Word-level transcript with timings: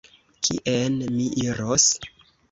Kien 0.47 0.95
mi 1.17 1.27
iros? 1.43 1.85